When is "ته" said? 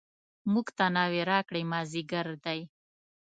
0.77-0.85